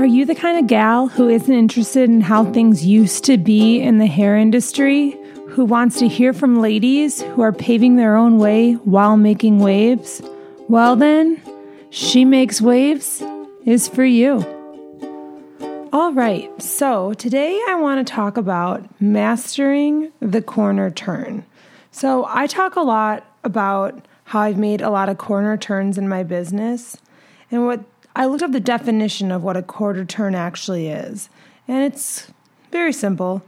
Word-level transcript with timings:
Are 0.00 0.06
you 0.06 0.24
the 0.24 0.34
kind 0.34 0.58
of 0.58 0.66
gal 0.66 1.08
who 1.08 1.28
isn't 1.28 1.54
interested 1.54 2.08
in 2.08 2.22
how 2.22 2.50
things 2.50 2.86
used 2.86 3.22
to 3.24 3.36
be 3.36 3.82
in 3.82 3.98
the 3.98 4.06
hair 4.06 4.34
industry? 4.34 5.10
Who 5.48 5.66
wants 5.66 5.98
to 5.98 6.08
hear 6.08 6.32
from 6.32 6.62
ladies 6.62 7.20
who 7.20 7.42
are 7.42 7.52
paving 7.52 7.96
their 7.96 8.16
own 8.16 8.38
way 8.38 8.72
while 8.72 9.18
making 9.18 9.58
waves? 9.58 10.22
Well, 10.70 10.96
then, 10.96 11.38
She 11.90 12.24
Makes 12.24 12.62
Waves 12.62 13.22
is 13.66 13.88
for 13.88 14.02
you. 14.02 14.38
All 15.92 16.14
right, 16.14 16.50
so 16.62 17.12
today 17.12 17.60
I 17.68 17.74
want 17.74 18.06
to 18.06 18.10
talk 18.10 18.38
about 18.38 18.82
mastering 19.02 20.12
the 20.20 20.40
corner 20.40 20.90
turn. 20.90 21.44
So, 21.90 22.24
I 22.26 22.46
talk 22.46 22.74
a 22.74 22.80
lot 22.80 23.26
about 23.44 24.02
how 24.24 24.40
I've 24.40 24.56
made 24.56 24.80
a 24.80 24.88
lot 24.88 25.10
of 25.10 25.18
corner 25.18 25.58
turns 25.58 25.98
in 25.98 26.08
my 26.08 26.22
business 26.22 26.96
and 27.50 27.66
what 27.66 27.84
I 28.14 28.26
looked 28.26 28.42
up 28.42 28.52
the 28.52 28.60
definition 28.60 29.30
of 29.30 29.42
what 29.42 29.56
a 29.56 29.62
quarter 29.62 30.04
turn 30.04 30.34
actually 30.34 30.88
is, 30.88 31.28
and 31.68 31.84
it's 31.84 32.32
very 32.70 32.92
simple 32.92 33.42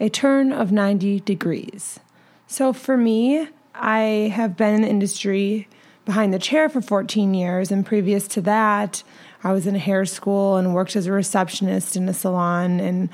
a 0.00 0.08
turn 0.08 0.52
of 0.52 0.72
90 0.72 1.20
degrees. 1.20 2.00
So 2.46 2.72
for 2.72 2.96
me, 2.96 3.48
I 3.74 4.32
have 4.34 4.56
been 4.56 4.74
in 4.74 4.82
the 4.82 4.88
industry 4.88 5.68
behind 6.04 6.34
the 6.34 6.38
chair 6.38 6.68
for 6.68 6.80
14 6.80 7.34
years, 7.34 7.70
and 7.70 7.86
previous 7.86 8.26
to 8.28 8.40
that, 8.42 9.02
I 9.44 9.52
was 9.52 9.66
in 9.66 9.76
a 9.76 9.78
hair 9.78 10.04
school 10.04 10.56
and 10.56 10.74
worked 10.74 10.96
as 10.96 11.06
a 11.06 11.12
receptionist 11.12 11.96
in 11.96 12.08
a 12.08 12.14
salon, 12.14 12.80
and 12.80 13.08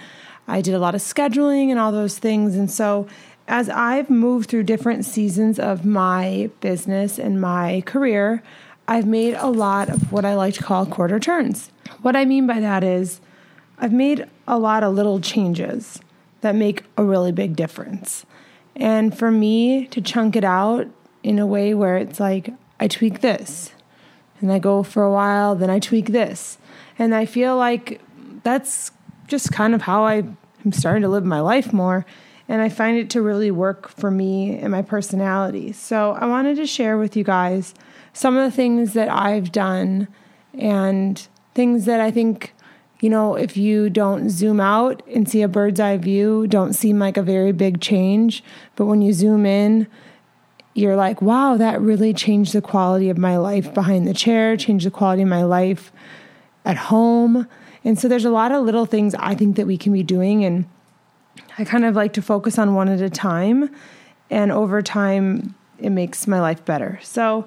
I 0.46 0.60
did 0.60 0.74
a 0.74 0.78
lot 0.78 0.94
of 0.94 1.02
scheduling 1.02 1.70
and 1.70 1.78
all 1.78 1.92
those 1.92 2.18
things. 2.18 2.56
And 2.56 2.70
so, 2.70 3.06
as 3.46 3.68
I've 3.70 4.10
moved 4.10 4.50
through 4.50 4.64
different 4.64 5.04
seasons 5.04 5.58
of 5.58 5.84
my 5.84 6.50
business 6.60 7.18
and 7.18 7.40
my 7.40 7.82
career, 7.86 8.42
I've 8.90 9.06
made 9.06 9.34
a 9.34 9.48
lot 9.48 9.90
of 9.90 10.10
what 10.10 10.24
I 10.24 10.34
like 10.34 10.54
to 10.54 10.62
call 10.62 10.86
quarter 10.86 11.20
turns. 11.20 11.70
What 12.00 12.16
I 12.16 12.24
mean 12.24 12.46
by 12.46 12.58
that 12.58 12.82
is 12.82 13.20
I've 13.76 13.92
made 13.92 14.26
a 14.48 14.58
lot 14.58 14.82
of 14.82 14.94
little 14.94 15.20
changes 15.20 16.00
that 16.40 16.54
make 16.54 16.84
a 16.96 17.04
really 17.04 17.30
big 17.30 17.54
difference. 17.54 18.24
And 18.74 19.16
for 19.16 19.30
me 19.30 19.86
to 19.88 20.00
chunk 20.00 20.36
it 20.36 20.44
out 20.44 20.86
in 21.22 21.38
a 21.38 21.46
way 21.46 21.74
where 21.74 21.98
it's 21.98 22.18
like, 22.18 22.50
I 22.80 22.88
tweak 22.88 23.20
this, 23.20 23.72
and 24.40 24.50
I 24.50 24.58
go 24.58 24.82
for 24.82 25.02
a 25.02 25.12
while, 25.12 25.54
then 25.54 25.68
I 25.68 25.80
tweak 25.80 26.06
this. 26.06 26.56
And 26.98 27.14
I 27.14 27.26
feel 27.26 27.56
like 27.56 28.00
that's 28.42 28.90
just 29.26 29.52
kind 29.52 29.74
of 29.74 29.82
how 29.82 30.04
I 30.04 30.22
am 30.64 30.72
starting 30.72 31.02
to 31.02 31.08
live 31.08 31.24
my 31.24 31.40
life 31.40 31.72
more. 31.74 32.06
And 32.48 32.62
I 32.62 32.70
find 32.70 32.96
it 32.96 33.10
to 33.10 33.20
really 33.20 33.50
work 33.50 33.88
for 33.88 34.10
me 34.10 34.58
and 34.58 34.70
my 34.70 34.80
personality. 34.80 35.72
So 35.72 36.12
I 36.12 36.24
wanted 36.26 36.56
to 36.56 36.66
share 36.66 36.96
with 36.96 37.16
you 37.16 37.24
guys 37.24 37.74
some 38.18 38.36
of 38.36 38.42
the 38.42 38.56
things 38.56 38.94
that 38.94 39.08
I've 39.08 39.52
done 39.52 40.08
and 40.52 41.24
things 41.54 41.84
that 41.84 42.00
I 42.00 42.10
think, 42.10 42.52
you 42.98 43.08
know, 43.08 43.36
if 43.36 43.56
you 43.56 43.88
don't 43.88 44.28
zoom 44.28 44.58
out 44.58 45.06
and 45.06 45.30
see 45.30 45.40
a 45.40 45.46
bird's 45.46 45.78
eye 45.78 45.98
view, 45.98 46.48
don't 46.48 46.72
seem 46.72 46.98
like 46.98 47.16
a 47.16 47.22
very 47.22 47.52
big 47.52 47.80
change. 47.80 48.42
But 48.74 48.86
when 48.86 49.02
you 49.02 49.12
zoom 49.12 49.46
in, 49.46 49.86
you're 50.74 50.96
like, 50.96 51.22
wow, 51.22 51.56
that 51.58 51.80
really 51.80 52.12
changed 52.12 52.54
the 52.54 52.60
quality 52.60 53.08
of 53.08 53.18
my 53.18 53.36
life 53.36 53.72
behind 53.72 54.08
the 54.08 54.14
chair, 54.14 54.56
changed 54.56 54.84
the 54.84 54.90
quality 54.90 55.22
of 55.22 55.28
my 55.28 55.44
life 55.44 55.92
at 56.64 56.76
home. 56.76 57.46
And 57.84 58.00
so 58.00 58.08
there's 58.08 58.24
a 58.24 58.30
lot 58.30 58.50
of 58.50 58.64
little 58.64 58.84
things 58.84 59.14
I 59.14 59.36
think 59.36 59.54
that 59.54 59.66
we 59.68 59.78
can 59.78 59.92
be 59.92 60.02
doing. 60.02 60.44
And 60.44 60.64
I 61.56 61.62
kind 61.62 61.84
of 61.84 61.94
like 61.94 62.14
to 62.14 62.22
focus 62.22 62.58
on 62.58 62.74
one 62.74 62.88
at 62.88 63.00
a 63.00 63.10
time. 63.10 63.72
And 64.28 64.50
over 64.50 64.82
time, 64.82 65.54
it 65.78 65.90
makes 65.90 66.26
my 66.26 66.40
life 66.40 66.64
better. 66.64 66.98
So, 67.04 67.46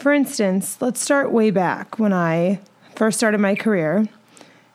for 0.00 0.12
instance, 0.12 0.80
let's 0.80 1.00
start 1.00 1.32
way 1.32 1.50
back 1.50 1.98
when 1.98 2.12
I 2.12 2.60
first 2.94 3.18
started 3.18 3.38
my 3.38 3.54
career 3.54 4.08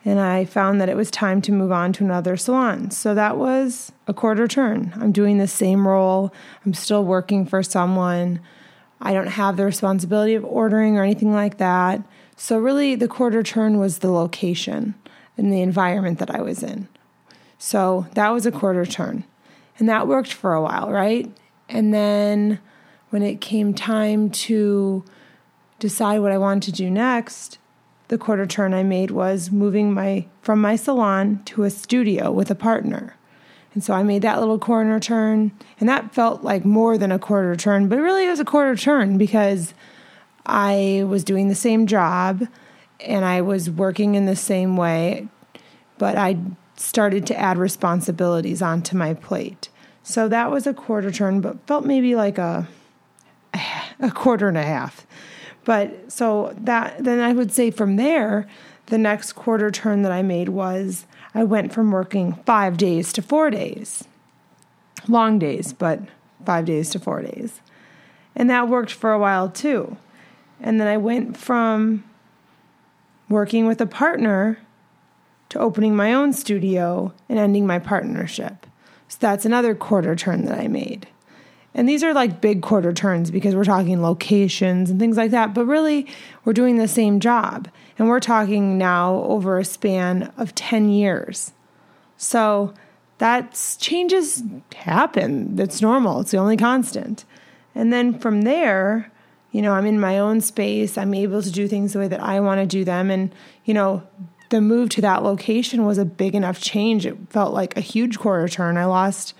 and 0.06 0.20
I 0.20 0.46
found 0.46 0.80
that 0.80 0.90
it 0.90 0.96
was 0.96 1.10
time 1.10 1.42
to 1.42 1.52
move 1.52 1.72
on 1.72 1.92
to 1.94 2.04
another 2.04 2.38
salon. 2.38 2.92
So 2.92 3.16
that 3.16 3.38
was 3.38 3.92
a 4.08 4.14
quarter 4.14 4.48
turn. 4.48 4.94
I'm 4.96 5.12
doing 5.12 5.40
the 5.40 5.48
same 5.48 5.88
role, 5.88 6.32
I'm 6.66 6.76
still 6.76 7.04
working 7.04 7.46
for 7.46 7.64
someone. 7.64 8.40
I 9.02 9.14
don't 9.14 9.28
have 9.28 9.58
the 9.58 9.66
responsibility 9.66 10.36
of 10.36 10.46
ordering 10.46 10.98
or 10.98 11.04
anything 11.04 11.34
like 11.34 11.58
that. 11.58 12.02
So, 12.38 12.58
really, 12.58 12.96
the 12.96 13.08
quarter 13.08 13.44
turn 13.44 13.78
was 13.78 14.00
the 14.00 14.12
location 14.12 14.96
and 15.38 15.52
the 15.52 15.62
environment 15.62 16.20
that 16.20 16.34
I 16.34 16.42
was 16.42 16.64
in. 16.64 16.88
So, 17.58 18.08
that 18.14 18.30
was 18.30 18.46
a 18.46 18.52
quarter 18.52 18.86
turn. 18.86 19.26
And 19.80 19.88
that 19.90 20.08
worked 20.08 20.34
for 20.34 20.54
a 20.54 20.62
while, 20.62 20.92
right? 20.92 21.30
And 21.70 21.94
then 21.94 22.60
when 23.16 23.24
it 23.24 23.40
came 23.40 23.74
time 23.74 24.30
to 24.30 25.02
decide 25.80 26.20
what 26.20 26.34
I 26.34 26.38
wanted 26.38 26.64
to 26.64 26.72
do 26.74 26.92
next, 26.92 27.60
the 28.10 28.18
quarter 28.18 28.46
turn 28.46 28.74
I 28.74 28.84
made 28.84 29.10
was 29.10 29.52
moving 29.52 29.94
my 29.94 30.26
from 30.42 30.60
my 30.60 30.76
salon 30.76 31.42
to 31.46 31.64
a 31.64 31.70
studio 31.70 32.30
with 32.30 32.52
a 32.52 32.56
partner. 32.56 33.16
And 33.74 33.82
so 33.82 33.94
I 33.94 34.04
made 34.04 34.22
that 34.24 34.42
little 34.42 34.60
corner 34.60 35.00
turn, 35.00 35.54
and 35.80 35.88
that 35.88 36.14
felt 36.14 36.44
like 36.44 36.66
more 36.66 36.98
than 36.98 37.10
a 37.10 37.18
quarter 37.18 37.56
turn, 37.56 37.88
but 37.88 38.00
really 38.00 38.26
it 38.26 38.32
was 38.32 38.42
a 38.42 38.44
quarter 38.44 38.76
turn 38.76 39.18
because 39.18 39.74
I 40.46 41.06
was 41.08 41.24
doing 41.24 41.48
the 41.48 41.56
same 41.56 41.88
job 41.88 42.46
and 43.00 43.24
I 43.24 43.40
was 43.40 43.70
working 43.70 44.16
in 44.16 44.26
the 44.26 44.36
same 44.36 44.76
way, 44.76 45.30
but 45.98 46.18
I 46.18 46.38
started 46.76 47.26
to 47.28 47.40
add 47.40 47.58
responsibilities 47.58 48.62
onto 48.62 48.98
my 48.98 49.14
plate. 49.14 49.70
So 50.04 50.28
that 50.28 50.52
was 50.52 50.68
a 50.68 50.74
quarter 50.74 51.12
turn, 51.12 51.40
but 51.40 51.66
felt 51.66 51.86
maybe 51.86 52.14
like 52.14 52.38
a 52.38 52.68
a 54.00 54.12
quarter 54.12 54.48
and 54.48 54.58
a 54.58 54.64
half. 54.64 55.06
But 55.64 56.12
so 56.12 56.54
that 56.58 57.04
then 57.04 57.20
I 57.20 57.34
would 57.34 57.52
say 57.52 57.72
from 57.72 57.96
there, 57.96 58.48
the 58.88 58.98
next 58.98 59.34
quarter 59.34 59.72
turn 59.72 60.04
that 60.04 60.12
I 60.12 60.22
made 60.22 60.50
was 60.50 61.06
I 61.34 61.44
went 61.44 61.74
from 61.74 61.92
working 61.92 62.34
five 62.46 62.78
days 62.78 63.12
to 63.14 63.22
four 63.22 63.50
days. 63.50 64.06
Long 65.08 65.40
days, 65.40 65.74
but 65.74 66.00
five 66.46 66.66
days 66.66 66.90
to 66.92 67.00
four 67.00 67.22
days. 67.22 67.62
And 68.36 68.50
that 68.50 68.70
worked 68.70 68.92
for 68.92 69.12
a 69.12 69.20
while 69.20 69.50
too. 69.50 69.98
And 70.60 70.80
then 70.80 70.88
I 70.88 70.98
went 70.98 71.36
from 71.36 72.04
working 73.28 73.66
with 73.66 73.82
a 73.82 73.86
partner 73.86 74.60
to 75.50 75.60
opening 75.60 75.96
my 75.96 76.14
own 76.14 76.34
studio 76.34 77.14
and 77.28 77.40
ending 77.40 77.68
my 77.68 77.80
partnership. 77.80 78.66
So 79.08 79.18
that's 79.20 79.46
another 79.46 79.76
quarter 79.76 80.16
turn 80.16 80.46
that 80.46 80.60
I 80.60 80.68
made. 80.68 81.08
And 81.76 81.90
these 81.90 82.04
are 82.04 82.14
like 82.14 82.40
big 82.40 82.62
quarter 82.62 82.94
turns 82.94 83.30
because 83.30 83.54
we're 83.54 83.66
talking 83.66 84.02
locations 84.02 84.90
and 84.90 84.98
things 84.98 85.18
like 85.18 85.32
that. 85.32 85.54
But 85.54 85.66
really, 85.66 86.08
we're 86.46 86.54
doing 86.54 86.78
the 86.78 86.88
same 86.88 87.20
job. 87.20 87.68
And 88.00 88.08
we're 88.08 88.22
talking 88.22 88.78
now 88.78 89.16
over 89.24 89.60
a 89.60 89.66
span 89.66 90.34
of 90.38 90.56
10 90.56 90.90
years. 90.90 91.52
So 92.18 92.74
that's 93.18 93.76
changes 93.76 94.42
happen. 94.74 95.58
That's 95.58 95.82
normal. 95.82 96.22
It's 96.22 96.32
the 96.32 96.38
only 96.38 96.58
constant. 96.58 97.26
And 97.76 97.92
then 97.92 98.18
from 98.20 98.44
there, 98.44 99.12
you 99.52 99.62
know, 99.62 99.74
I'm 99.74 99.86
in 99.86 100.00
my 100.00 100.18
own 100.18 100.40
space. 100.40 100.98
I'm 100.98 101.14
able 101.14 101.42
to 101.42 101.52
do 101.52 101.68
things 101.68 101.92
the 101.92 102.00
way 102.00 102.08
that 102.08 102.24
I 102.24 102.40
want 102.40 102.62
to 102.62 102.66
do 102.66 102.86
them. 102.86 103.12
And, 103.12 103.36
you 103.66 103.74
know, 103.74 104.02
the 104.50 104.62
move 104.62 104.90
to 104.92 105.02
that 105.02 105.24
location 105.24 105.86
was 105.86 105.98
a 105.98 106.06
big 106.06 106.36
enough 106.36 106.62
change. 106.62 107.06
It 107.06 107.18
felt 107.30 107.54
like 107.54 107.76
a 107.76 107.82
huge 107.82 108.18
quarter 108.18 108.48
turn. 108.48 108.78
I 108.78 108.86
lost 108.86 109.34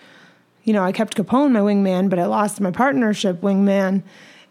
you 0.66 0.74
know, 0.74 0.84
I 0.84 0.92
kept 0.92 1.16
Capone 1.16 1.52
my 1.52 1.60
wingman, 1.60 2.10
but 2.10 2.20
I 2.20 2.26
lost 2.26 2.60
my 2.60 2.72
partnership 2.72 3.40
wingman. 3.42 4.04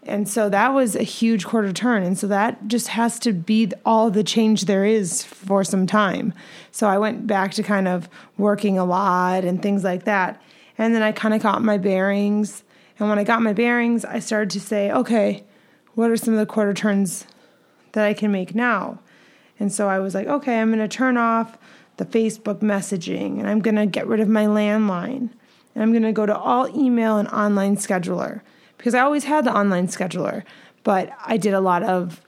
And 0.03 0.29
so 0.29 0.49
that 0.49 0.69
was 0.69 0.95
a 0.95 1.03
huge 1.03 1.45
quarter 1.45 1.73
turn. 1.73 2.03
And 2.03 2.17
so 2.17 2.27
that 2.27 2.67
just 2.67 2.87
has 2.89 3.19
to 3.19 3.33
be 3.33 3.71
all 3.85 4.09
the 4.09 4.23
change 4.23 4.65
there 4.65 4.85
is 4.85 5.23
for 5.23 5.63
some 5.63 5.85
time. 5.85 6.33
So 6.71 6.87
I 6.87 6.97
went 6.97 7.27
back 7.27 7.53
to 7.55 7.63
kind 7.63 7.87
of 7.87 8.07
working 8.37 8.77
a 8.77 8.85
lot 8.85 9.43
and 9.43 9.61
things 9.61 9.83
like 9.83 10.05
that. 10.05 10.41
And 10.77 10.95
then 10.95 11.01
I 11.01 11.11
kind 11.11 11.33
of 11.33 11.41
got 11.41 11.61
my 11.61 11.77
bearings. 11.77 12.63
And 12.97 13.09
when 13.09 13.19
I 13.19 13.23
got 13.23 13.41
my 13.41 13.53
bearings, 13.53 14.05
I 14.05 14.19
started 14.19 14.51
to 14.51 14.59
say, 14.59 14.91
okay, 14.91 15.43
what 15.95 16.11
are 16.11 16.17
some 16.17 16.33
of 16.33 16.39
the 16.39 16.45
quarter 16.45 16.73
turns 16.73 17.25
that 17.91 18.05
I 18.05 18.13
can 18.13 18.31
make 18.31 18.55
now? 18.55 18.99
And 19.59 19.71
so 19.71 19.89
I 19.89 19.99
was 19.99 20.13
like, 20.13 20.27
okay, 20.27 20.59
I'm 20.59 20.69
going 20.69 20.79
to 20.79 20.87
turn 20.87 21.17
off 21.17 21.57
the 21.97 22.05
Facebook 22.05 22.59
messaging 22.59 23.39
and 23.39 23.49
I'm 23.49 23.59
going 23.59 23.75
to 23.75 23.85
get 23.85 24.07
rid 24.07 24.19
of 24.19 24.27
my 24.27 24.45
landline 24.45 25.29
and 25.75 25.83
I'm 25.83 25.91
going 25.91 26.03
to 26.03 26.13
go 26.13 26.25
to 26.25 26.35
all 26.35 26.67
email 26.75 27.17
and 27.17 27.27
online 27.27 27.75
scheduler 27.75 28.41
because 28.77 28.95
I 28.95 29.01
always 29.01 29.25
had 29.25 29.45
the 29.45 29.55
online 29.55 29.87
scheduler, 29.87 30.43
but 30.83 31.11
I 31.23 31.37
did 31.37 31.53
a 31.53 31.59
lot 31.59 31.83
of 31.83 32.21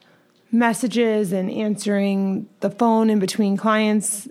messages 0.51 1.31
and 1.31 1.49
answering 1.49 2.47
the 2.59 2.69
phone 2.69 3.09
in 3.09 3.19
between 3.19 3.57
clients 3.57 4.27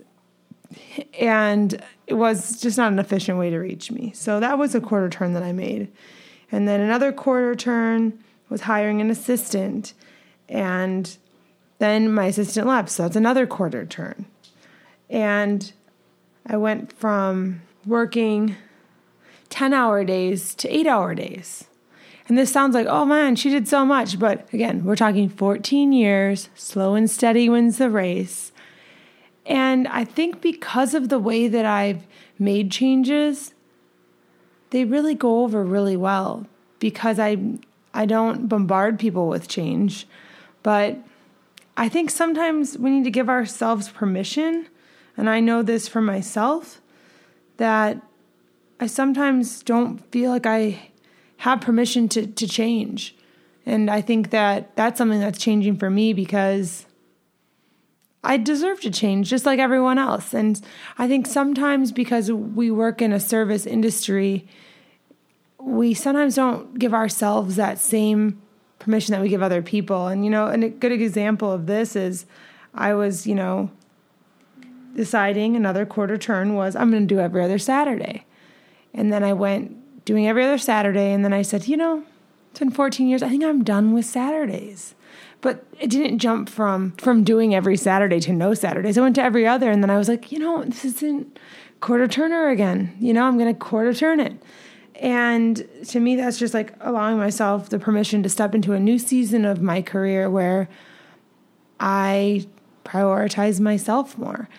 and 1.19 1.81
it 2.05 2.15
was 2.15 2.61
just 2.61 2.77
not 2.77 2.91
an 2.91 2.99
efficient 2.99 3.37
way 3.37 3.49
to 3.49 3.57
reach 3.57 3.91
me. 3.91 4.11
So 4.13 4.39
that 4.39 4.57
was 4.57 4.75
a 4.75 4.81
quarter 4.81 5.09
turn 5.09 5.33
that 5.33 5.43
I 5.43 5.51
made. 5.51 5.91
And 6.51 6.67
then 6.67 6.79
another 6.79 7.11
quarter 7.11 7.55
turn 7.55 8.17
was 8.49 8.61
hiring 8.61 9.01
an 9.01 9.09
assistant 9.09 9.93
and 10.49 11.17
then 11.79 12.11
my 12.11 12.25
assistant 12.25 12.67
left, 12.67 12.89
so 12.89 13.03
that's 13.03 13.15
another 13.15 13.45
quarter 13.45 13.85
turn. 13.85 14.25
And 15.09 15.71
I 16.45 16.57
went 16.57 16.91
from 16.91 17.61
working 17.85 18.55
10 19.49 19.73
hour 19.73 20.03
days 20.03 20.53
to 20.55 20.69
eight 20.69 20.87
hour 20.87 21.15
days. 21.15 21.65
And 22.27 22.37
this 22.37 22.51
sounds 22.51 22.75
like, 22.75 22.87
oh 22.87 23.05
man, 23.05 23.35
she 23.35 23.49
did 23.49 23.67
so 23.67 23.85
much. 23.85 24.19
But 24.19 24.51
again, 24.53 24.83
we're 24.83 24.95
talking 24.95 25.29
14 25.29 25.93
years, 25.93 26.49
slow 26.55 26.95
and 26.95 27.09
steady 27.09 27.47
wins 27.47 27.77
the 27.77 27.89
race. 27.89 28.51
And 29.45 29.87
I 29.87 30.03
think 30.03 30.41
because 30.41 30.93
of 30.93 31.07
the 31.07 31.19
way 31.19 31.47
that 31.47 31.65
I've 31.65 32.05
made 32.37 32.69
changes, 32.69 33.53
they 34.71 34.83
really 34.83 35.15
go 35.15 35.43
over 35.43 35.63
really 35.63 35.95
well 35.95 36.45
because 36.79 37.17
I 37.19 37.37
I 37.93 38.05
don't 38.05 38.47
bombard 38.47 38.99
people 38.99 39.27
with 39.27 39.47
change. 39.47 40.05
But 40.61 40.97
I 41.77 41.89
think 41.89 42.09
sometimes 42.09 42.77
we 42.77 42.89
need 42.89 43.05
to 43.05 43.11
give 43.11 43.29
ourselves 43.29 43.89
permission, 43.89 44.67
and 45.15 45.29
I 45.29 45.39
know 45.39 45.61
this 45.61 45.87
for 45.87 46.01
myself 46.01 46.81
that 47.55 48.01
I 48.79 48.87
sometimes 48.87 49.63
don't 49.63 49.99
feel 50.11 50.31
like 50.31 50.45
I 50.45 50.89
have 51.37 51.61
permission 51.61 52.07
to 52.09 52.27
to 52.27 52.47
change. 52.47 53.15
And 53.65 53.89
I 53.89 53.99
think 54.01 54.29
that 54.29 54.75
that's 54.77 54.97
something 54.97 55.19
that's 55.19 55.37
changing 55.37 55.77
for 55.77 55.89
me 55.89 56.13
because 56.13 56.85
I 58.23 58.37
deserve 58.37 58.79
to 58.81 58.89
change 58.89 59.29
just 59.29 59.45
like 59.45 59.59
everyone 59.59 59.97
else. 59.97 60.33
And 60.33 60.59
I 60.97 61.07
think 61.07 61.27
sometimes 61.27 61.91
because 61.91 62.31
we 62.31 62.71
work 62.71 63.01
in 63.01 63.11
a 63.11 63.19
service 63.19 63.65
industry, 63.65 64.47
we 65.59 65.93
sometimes 65.93 66.35
don't 66.35 66.79
give 66.79 66.93
ourselves 66.93 67.57
that 67.57 67.77
same 67.79 68.41
permission 68.79 69.11
that 69.11 69.21
we 69.21 69.29
give 69.29 69.43
other 69.43 69.61
people. 69.61 70.07
And, 70.07 70.23
you 70.23 70.31
know, 70.31 70.47
and 70.47 70.63
a 70.63 70.69
good 70.69 70.91
example 70.91 71.51
of 71.51 71.65
this 71.65 71.95
is 71.95 72.25
I 72.73 72.93
was, 72.93 73.27
you 73.27 73.35
know, 73.35 73.69
deciding 74.95 75.55
another 75.55 75.85
quarter 75.85 76.17
turn 76.17 76.53
was 76.53 76.75
I'm 76.75 76.89
going 76.89 77.07
to 77.07 77.13
do 77.13 77.19
every 77.19 77.43
other 77.43 77.59
Saturday. 77.59 78.25
And 78.97 79.13
then 79.13 79.23
I 79.23 79.31
went 79.31 80.03
doing 80.03 80.27
every 80.27 80.43
other 80.43 80.57
Saturday. 80.57 81.13
And 81.13 81.23
then 81.23 81.31
I 81.31 81.43
said, 81.43 81.67
you 81.67 81.77
know, 81.77 82.03
it's 82.51 82.59
been 82.59 82.71
14 82.71 83.07
years. 83.07 83.23
I 83.23 83.29
think 83.29 83.43
I'm 83.43 83.63
done 83.63 83.93
with 83.93 84.05
Saturdays 84.05 84.95
but 85.41 85.65
it 85.79 85.89
didn't 85.89 86.19
jump 86.19 86.49
from 86.49 86.91
from 86.93 87.23
doing 87.23 87.53
every 87.53 87.77
Saturday 87.77 88.19
to 88.21 88.33
no 88.33 88.53
Saturdays. 88.53 88.97
I 88.97 89.01
went 89.01 89.15
to 89.15 89.23
every 89.23 89.45
other, 89.45 89.69
and 89.69 89.83
then 89.83 89.89
I 89.89 89.97
was 89.97 90.09
like, 90.09 90.31
you 90.31 90.39
know, 90.39 90.63
this 90.63 90.85
isn't 90.85 91.39
quarter 91.79 92.07
turner 92.07 92.49
again. 92.49 92.95
You 92.99 93.13
know, 93.13 93.23
I'm 93.23 93.37
going 93.37 93.53
to 93.53 93.59
quarter 93.59 93.93
turn 93.93 94.19
it. 94.19 94.33
And 94.95 95.67
to 95.89 95.99
me, 95.99 96.15
that's 96.15 96.39
just 96.39 96.53
like 96.53 96.73
allowing 96.81 97.17
myself 97.17 97.69
the 97.69 97.77
permission 97.77 98.23
to 98.23 98.29
step 98.29 98.55
into 98.55 98.73
a 98.73 98.79
new 98.79 98.97
season 98.97 99.45
of 99.45 99.61
my 99.61 99.81
career 99.81 100.29
where 100.29 100.69
I 101.79 102.47
prioritize 102.83 103.59
myself 103.59 104.17
more. 104.17 104.49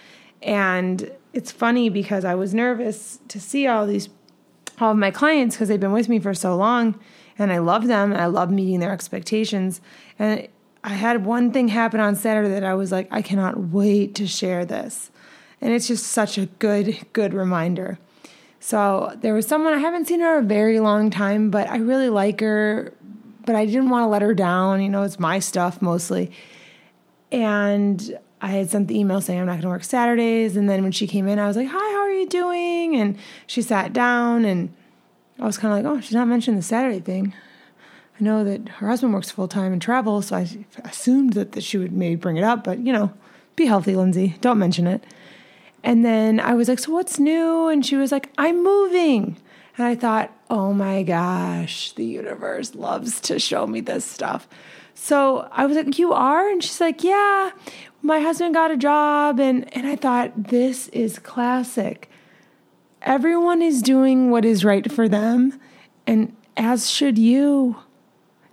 And 0.40 1.10
it's 1.32 1.50
funny 1.50 1.88
because 1.88 2.24
I 2.24 2.36
was 2.36 2.54
nervous 2.54 3.18
to 3.28 3.40
see 3.40 3.66
all 3.66 3.84
these 3.84 4.08
all 4.80 4.92
of 4.92 4.96
my 4.96 5.10
clients 5.10 5.56
because 5.56 5.68
they've 5.68 5.80
been 5.80 5.92
with 5.92 6.08
me 6.08 6.18
for 6.18 6.34
so 6.34 6.56
long 6.56 6.98
and 7.38 7.52
I 7.52 7.58
love 7.58 7.86
them 7.86 8.12
I 8.12 8.26
love 8.26 8.50
meeting 8.50 8.80
their 8.80 8.92
expectations. 8.92 9.80
And 10.18 10.48
I 10.84 10.94
had 10.94 11.24
one 11.24 11.52
thing 11.52 11.68
happen 11.68 12.00
on 12.00 12.14
Saturday 12.14 12.48
that 12.50 12.64
I 12.64 12.74
was 12.74 12.92
like, 12.92 13.08
I 13.10 13.22
cannot 13.22 13.58
wait 13.58 14.14
to 14.16 14.26
share 14.26 14.64
this. 14.64 15.10
And 15.60 15.72
it's 15.72 15.88
just 15.88 16.06
such 16.06 16.38
a 16.38 16.46
good, 16.46 16.98
good 17.12 17.34
reminder. 17.34 17.98
So 18.60 19.16
there 19.20 19.34
was 19.34 19.46
someone, 19.46 19.72
I 19.72 19.78
haven't 19.78 20.06
seen 20.06 20.20
her 20.20 20.38
a 20.38 20.42
very 20.42 20.80
long 20.80 21.10
time, 21.10 21.50
but 21.50 21.68
I 21.68 21.78
really 21.78 22.08
like 22.08 22.40
her, 22.40 22.92
but 23.44 23.54
I 23.54 23.66
didn't 23.66 23.90
want 23.90 24.04
to 24.04 24.08
let 24.08 24.22
her 24.22 24.34
down. 24.34 24.82
You 24.82 24.88
know, 24.88 25.02
it's 25.02 25.18
my 25.18 25.38
stuff 25.38 25.82
mostly. 25.82 26.30
And 27.30 28.18
I 28.40 28.48
had 28.48 28.70
sent 28.70 28.88
the 28.88 28.98
email 28.98 29.20
saying 29.20 29.40
I'm 29.40 29.46
not 29.46 29.52
going 29.52 29.62
to 29.62 29.68
work 29.68 29.84
Saturdays. 29.84 30.56
And 30.56 30.68
then 30.68 30.82
when 30.82 30.92
she 30.92 31.06
came 31.06 31.28
in, 31.28 31.38
I 31.38 31.46
was 31.46 31.56
like, 31.56 31.68
Hi, 31.68 31.92
how 31.92 32.00
are 32.00 32.10
you 32.10 32.28
doing? 32.28 32.96
And 32.96 33.18
she 33.46 33.62
sat 33.62 33.92
down 33.92 34.44
and 34.44 34.74
I 35.38 35.46
was 35.46 35.58
kind 35.58 35.72
of 35.72 35.84
like, 35.84 35.92
Oh, 35.92 36.00
she's 36.00 36.14
not 36.14 36.28
mentioning 36.28 36.58
the 36.58 36.64
Saturday 36.64 37.00
thing. 37.00 37.34
I 38.20 38.24
know 38.24 38.44
that 38.44 38.68
her 38.68 38.88
husband 38.88 39.14
works 39.14 39.30
full 39.30 39.48
time 39.48 39.72
and 39.72 39.80
travels, 39.80 40.26
so 40.26 40.36
I 40.36 40.48
assumed 40.84 41.34
that, 41.34 41.52
that 41.52 41.62
she 41.62 41.78
would 41.78 41.92
maybe 41.92 42.16
bring 42.16 42.36
it 42.36 42.42
up, 42.44 42.64
but 42.64 42.78
you 42.78 42.92
know, 42.92 43.12
be 43.54 43.66
healthy, 43.66 43.94
Lindsay. 43.94 44.36
Don't 44.40 44.58
mention 44.58 44.86
it. 44.86 45.04
And 45.84 46.04
then 46.04 46.40
I 46.40 46.54
was 46.54 46.68
like, 46.68 46.78
So 46.78 46.92
what's 46.92 47.18
new? 47.18 47.68
And 47.68 47.84
she 47.84 47.96
was 47.96 48.12
like, 48.12 48.30
I'm 48.38 48.62
moving. 48.62 49.36
And 49.76 49.86
I 49.86 49.94
thought, 49.94 50.32
Oh 50.50 50.72
my 50.72 51.02
gosh, 51.02 51.92
the 51.92 52.04
universe 52.04 52.74
loves 52.74 53.20
to 53.22 53.38
show 53.38 53.66
me 53.66 53.80
this 53.80 54.04
stuff. 54.04 54.48
So 55.00 55.48
I 55.52 55.64
was 55.64 55.76
like, 55.76 55.98
You 55.98 56.12
are? 56.12 56.50
And 56.50 56.62
she's 56.62 56.80
like, 56.80 57.04
Yeah, 57.04 57.52
my 58.02 58.20
husband 58.20 58.54
got 58.54 58.70
a 58.70 58.76
job. 58.76 59.38
And, 59.38 59.74
and 59.74 59.86
I 59.86 59.96
thought, 59.96 60.48
This 60.48 60.88
is 60.88 61.18
classic. 61.18 62.10
Everyone 63.02 63.62
is 63.62 63.80
doing 63.80 64.30
what 64.30 64.44
is 64.44 64.64
right 64.64 64.90
for 64.90 65.08
them, 65.08 65.58
and 66.06 66.36
as 66.56 66.90
should 66.90 67.16
you 67.16 67.76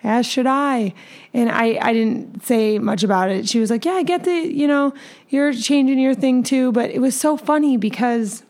as 0.03 0.27
should 0.27 0.45
I. 0.45 0.93
And 1.33 1.49
I, 1.49 1.79
I 1.81 1.91
didn't 1.91 2.45
say 2.45 2.77
much 2.77 3.01
about 3.03 3.31
it. 3.31 3.49
She 3.49 3.59
was 3.59 3.71
like, 3.71 3.83
Yeah, 3.83 3.93
I 3.93 4.03
get 4.03 4.23
the, 4.23 4.31
you 4.31 4.67
know, 4.67 4.93
you're 5.29 5.51
changing 5.51 5.97
your 5.97 6.13
thing 6.13 6.43
too. 6.43 6.71
But 6.71 6.91
it 6.91 6.99
was 6.99 7.19
so 7.19 7.35
funny 7.35 7.75
because, 7.75 8.43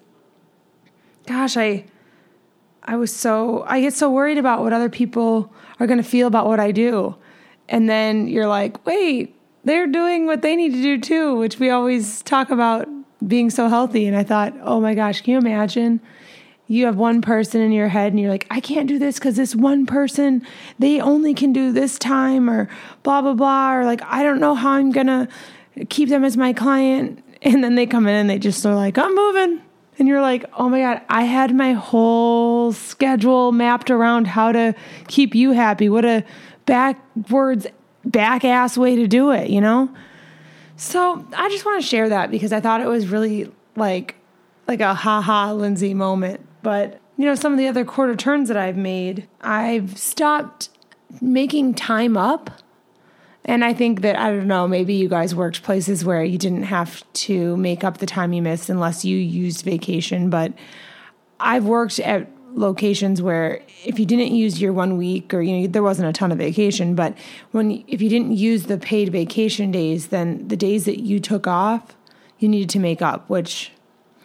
gosh, 1.26 1.56
I, 1.56 1.86
I 2.84 2.98
was 2.98 3.16
so, 3.16 3.64
I 3.68 3.80
get 3.80 3.94
so 3.94 4.12
worried 4.12 4.38
about 4.38 4.62
what 4.62 4.74
other 4.74 4.90
people 4.90 5.54
are 5.80 5.88
going 5.88 5.98
to 5.98 6.04
feel 6.04 6.28
about 6.28 6.46
what 6.46 6.60
I 6.60 6.72
do. 6.72 7.16
And 7.68 7.90
then 7.90 8.28
you're 8.28 8.48
like, 8.48 8.86
wait, 8.86 9.36
they're 9.64 9.88
doing 9.88 10.26
what 10.26 10.42
they 10.42 10.56
need 10.56 10.74
to 10.74 10.82
do 10.82 11.00
too, 11.00 11.36
which 11.36 11.60
we 11.60 11.70
always 11.70 12.22
talk 12.24 12.50
about 12.52 12.88
being 13.26 13.50
so 13.50 13.68
healthy. 13.68 14.06
And 14.06 14.16
I 14.16 14.24
thought, 14.24 14.54
oh 14.62 14.80
my 14.80 14.94
gosh, 14.94 15.22
can 15.22 15.34
you 15.34 15.38
imagine 15.40 16.00
you 16.68 16.86
have 16.86 16.96
one 16.96 17.22
person 17.22 17.62
in 17.62 17.72
your 17.72 17.88
head 17.88 18.12
and 18.12 18.20
you're 18.20 18.30
like, 18.30 18.48
I 18.50 18.60
can't 18.60 18.88
do 18.88 18.98
this 18.98 19.20
because 19.20 19.36
this 19.36 19.56
one 19.56 19.86
person, 19.86 20.46
they 20.80 21.00
only 21.00 21.34
can 21.34 21.54
do 21.54 21.72
this 21.72 22.00
time 22.00 22.50
or 22.50 22.70
blah, 23.04 23.22
blah, 23.22 23.34
blah. 23.34 23.76
Or 23.76 23.86
like, 23.86 24.02
I 24.04 24.24
don't 24.24 24.40
know 24.40 24.56
how 24.56 24.72
I'm 24.72 24.92
going 24.92 25.08
to 25.08 25.28
keep 25.90 26.10
them 26.10 26.24
as 26.24 26.38
my 26.38 26.54
client. 26.54 27.24
And 27.42 27.64
then 27.64 27.76
they 27.76 27.86
come 27.86 28.08
in 28.08 28.16
and 28.16 28.30
they 28.30 28.40
just 28.40 28.66
are 28.66 28.76
like, 28.76 28.98
I'm 28.98 29.14
moving. 29.14 29.62
And 29.98 30.08
you're 30.08 30.22
like, 30.22 30.46
oh 30.58 30.68
my 30.68 30.82
God, 30.82 31.02
I 31.08 31.24
had 31.24 31.56
my 31.56 31.74
whole 31.74 32.74
schedule 32.74 33.52
mapped 33.52 33.92
around 33.92 34.28
how 34.28 34.52
to 34.52 34.74
keep 35.08 35.36
you 35.36 35.52
happy. 35.52 35.88
What 35.88 36.04
a 36.04 36.24
backwards, 36.66 37.68
back 38.04 38.46
ass 38.46 38.78
way 38.78 38.96
to 38.96 39.08
do 39.08 39.32
it, 39.32 39.50
you 39.50 39.62
know? 39.62 39.90
So 40.78 41.26
I 41.36 41.50
just 41.50 41.66
want 41.66 41.82
to 41.82 41.88
share 41.88 42.10
that 42.10 42.32
because 42.32 42.52
I 42.52 42.60
thought 42.60 42.82
it 42.82 42.88
was 42.88 43.08
really 43.08 43.52
like, 43.76 44.16
like 44.68 44.82
a 44.82 44.94
ha 44.94 45.22
ha 45.22 45.52
Lindsay 45.54 45.94
moment. 45.94 46.42
But, 46.62 47.00
you 47.18 47.26
know, 47.26 47.36
some 47.36 47.54
of 47.54 47.58
the 47.58 47.68
other 47.68 47.86
quarter 47.86 48.16
turns 48.16 48.48
that 48.48 48.58
I've 48.58 48.78
made, 48.78 49.28
I've 49.42 49.98
stopped 49.98 50.70
making 51.22 51.76
time 51.76 52.18
up. 52.18 52.50
And 53.48 53.64
I 53.64 53.74
think 53.74 54.02
that, 54.02 54.18
I 54.18 54.32
don't 54.32 54.48
know, 54.48 54.68
maybe 54.68 54.96
you 54.96 55.08
guys 55.08 55.36
worked 55.36 55.62
places 55.62 56.04
where 56.04 56.24
you 56.24 56.40
didn't 56.40 56.64
have 56.64 57.04
to 57.14 57.56
make 57.58 57.84
up 57.84 58.00
the 58.00 58.08
time 58.08 58.34
you 58.34 58.42
missed 58.42 58.70
unless 58.70 59.06
you 59.06 59.18
used 59.18 59.64
vacation. 59.64 60.32
But 60.32 60.52
I've 61.40 61.66
worked 61.66 62.00
at 62.00 62.28
locations 62.56 63.22
where 63.22 63.62
if 63.84 64.00
you 64.00 64.06
didn't 64.06 64.34
use 64.34 64.62
your 64.62 64.74
one 64.74 64.98
week 64.98 65.34
or 65.34 65.42
you 65.42 65.60
know 65.60 65.68
there 65.68 65.84
wasn't 65.84 66.08
a 66.08 66.14
ton 66.14 66.32
of 66.32 66.38
vacation 66.38 66.96
but 66.96 67.16
when 67.52 67.84
if 67.88 68.02
you 68.02 68.10
didn't 68.10 68.32
use 68.32 68.64
the 68.64 68.78
paid 68.78 69.12
vacation 69.12 69.72
days 69.72 70.08
then 70.08 70.48
the 70.48 70.56
days 70.56 70.86
that 70.86 71.04
you 71.04 71.20
took 71.20 71.48
off 71.48 71.96
you 72.40 72.48
needed 72.48 72.70
to 72.70 72.80
make 72.80 73.02
up 73.02 73.30
which 73.30 73.72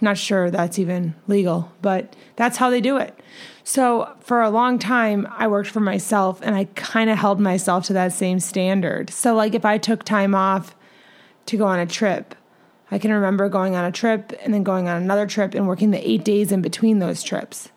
I'm 0.01 0.07
not 0.07 0.19
sure 0.19 0.51
that's 0.51 0.79
even 0.79 1.15
legal, 1.29 1.71
but 1.83 2.17
that's 2.37 2.57
how 2.57 2.71
they 2.71 2.81
do 2.81 2.97
it. 2.97 3.19
So 3.65 4.17
for 4.21 4.41
a 4.41 4.49
long 4.49 4.79
time, 4.79 5.29
I 5.31 5.47
worked 5.47 5.69
for 5.69 5.81
myself 5.81 6.41
and 6.43 6.55
I 6.55 6.65
kind 6.75 7.11
of 7.11 7.19
held 7.19 7.39
myself 7.39 7.85
to 7.87 7.93
that 7.93 8.15
same 8.15 8.41
standard. 8.41 9.11
So, 9.11 9.35
like, 9.35 9.55
if 9.55 9.67
I 9.67 9.77
took 9.77 10.03
time 10.05 10.35
off 10.35 10.75
to 11.47 11.59
go 11.59 11.67
on 11.67 11.79
a 11.79 11.85
trip, 11.85 12.35
I 12.91 12.99
can 12.99 13.13
remember 13.13 13.51
going 13.51 13.77
on 13.77 13.85
a 13.85 13.93
trip 13.93 14.33
and 14.43 14.55
then 14.55 14.63
going 14.63 14.89
on 14.89 15.03
another 15.03 15.27
trip 15.27 15.55
and 15.55 15.69
working 15.69 15.91
the 15.91 16.09
eight 16.09 16.25
days 16.25 16.51
in 16.51 16.63
between 16.63 16.99
those 16.99 17.23
trips. 17.23 17.69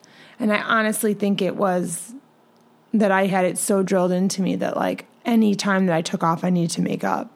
And 0.43 0.51
I 0.51 0.61
honestly 0.61 1.13
think 1.13 1.41
it 1.41 1.55
was 1.55 2.13
that 2.93 3.13
I 3.13 3.27
had 3.27 3.45
it 3.45 3.57
so 3.57 3.81
drilled 3.81 4.11
into 4.11 4.41
me 4.41 4.57
that, 4.57 4.75
like, 4.75 5.05
any 5.23 5.55
time 5.55 5.85
that 5.85 5.95
I 5.95 6.01
took 6.01 6.21
off, 6.21 6.43
I 6.43 6.49
needed 6.49 6.71
to 6.71 6.81
make 6.81 7.05
up. 7.05 7.31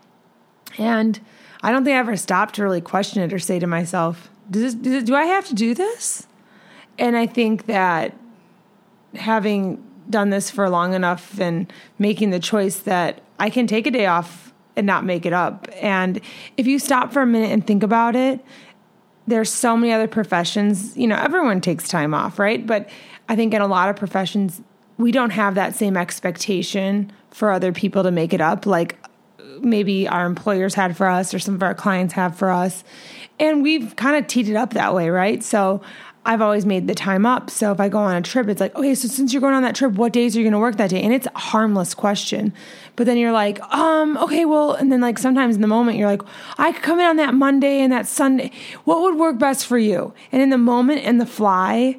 And 0.78 1.18
I 1.64 1.72
don't 1.72 1.86
think 1.86 1.96
I 1.96 2.00
ever 2.00 2.18
stopped 2.18 2.56
to 2.56 2.64
really 2.64 2.82
question 2.82 3.24
it 3.24 3.32
or 3.32 3.40
say 3.40 3.60
to 3.60 3.66
myself, 3.66 4.30
this, 4.50 4.74
do 4.74 5.16
I 5.16 5.24
have 5.24 5.48
to 5.48 5.56
do 5.56 5.74
this? 5.74 6.28
And 7.00 7.16
I 7.16 7.28
think 7.28 7.68
that 7.68 8.14
having 9.16 9.82
done 10.10 10.30
this 10.30 10.52
for 10.52 10.70
long 10.70 10.94
enough 10.94 11.40
and 11.40 11.72
making 11.98 12.32
the 12.32 12.40
choice 12.40 12.80
that 12.80 13.22
I 13.40 13.50
can 13.50 13.68
take 13.68 13.88
a 13.88 13.92
day 13.92 14.08
off 14.08 14.52
and 14.76 14.86
not 14.86 15.06
make 15.06 15.26
it 15.26 15.32
up. 15.32 15.70
And 15.82 16.20
if 16.58 16.68
you 16.68 16.78
stop 16.78 17.14
for 17.14 17.22
a 17.22 17.26
minute 17.26 17.52
and 17.52 17.66
think 17.66 17.84
about 17.84 18.18
it, 18.18 18.44
there's 19.27 19.51
so 19.51 19.75
many 19.75 19.91
other 19.91 20.07
professions, 20.07 20.96
you 20.98 21.05
know, 21.05 21.17
everyone 21.17 21.62
takes 21.62 21.88
time 21.88 22.13
off, 22.13 22.39
right? 22.39 22.65
But 22.65 22.89
I 23.29 23.36
think 23.36 23.53
in 23.53 23.62
a 23.62 23.67
lot 23.67 23.89
of 23.89 23.96
professions, 23.96 24.62
we 24.98 25.12
don't 25.12 25.31
have 25.31 25.55
that 25.55 25.75
same 25.75 25.98
expectation 25.98 27.12
for 27.31 27.51
other 27.51 27.72
people 27.72 28.03
to 28.03 28.12
make 28.12 28.34
it 28.34 28.41
up 28.41 28.65
like 28.65 28.98
maybe 29.62 30.07
our 30.07 30.25
employers 30.25 30.74
had 30.74 30.96
for 30.96 31.07
us 31.07 31.34
or 31.34 31.39
some 31.39 31.55
of 31.55 31.63
our 31.63 31.75
clients 31.75 32.13
have 32.13 32.38
for 32.38 32.51
us. 32.51 32.84
And 33.39 33.62
we've 33.62 33.96
kind 33.96 34.15
of 34.15 34.27
teed 34.27 34.50
it 34.50 34.55
up 34.55 34.74
that 34.74 34.96
way, 34.96 35.10
right? 35.10 35.43
So 35.43 35.81
I've 36.27 36.41
always 36.41 36.65
made 36.65 36.88
the 36.88 36.93
time 36.93 37.25
up. 37.25 37.50
So 37.50 37.72
if 37.72 37.79
I 37.79 37.88
go 37.88 38.00
on 38.00 38.13
a 38.13 38.22
trip, 38.22 38.50
it's 38.50 38.60
like, 38.60 38.75
okay, 38.75 38.93
so 38.96 39.07
since 39.07 39.31
you're 39.31 39.41
going 39.41 39.53
on 39.53 39.63
that 39.63 39.75
trip, 39.75 39.93
what 39.93 40.12
days 40.12 40.36
are 40.36 40.39
you 40.39 40.43
going 40.43 40.51
to 40.51 40.60
work 40.60 40.75
that 40.75 40.89
day? 40.89 41.01
And 41.01 41.13
it's 41.13 41.25
a 41.25 41.39
harmless 41.39 41.93
question. 41.93 42.53
But 42.98 43.05
then 43.05 43.17
you're 43.17 43.31
like, 43.31 43.62
um, 43.74 44.17
okay, 44.17 44.43
well, 44.43 44.74
and 44.74 44.91
then 44.91 45.00
like 45.00 45.19
sometimes 45.19 45.55
in 45.55 45.62
the 45.62 45.67
moment 45.67 45.98
you're 45.98 46.10
like, 46.10 46.22
I 46.57 46.74
could 46.74 46.84
come 46.84 47.00
in 47.00 47.05
on 47.05 47.15
that 47.15 47.34
Monday 47.34 47.79
and 47.79 47.93
that 47.93 48.07
Sunday. 48.07 48.51
What 48.84 49.01
would 49.03 49.15
work 49.15 49.39
best 49.39 49.65
for 49.65 49.77
you? 49.77 50.13
And 50.34 50.41
in 50.41 50.50
the 50.50 50.57
moment 50.57 51.01
and 51.05 51.22
the 51.22 51.25
fly, 51.25 51.98